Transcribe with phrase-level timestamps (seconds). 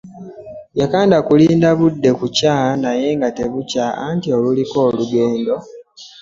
[0.79, 5.55] Yakanda kulinda budde kukya naye nga tebukya anti oluliko olugendo!.